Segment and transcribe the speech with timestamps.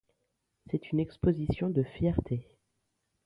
[0.65, 2.47] C'est une exposition de fierté.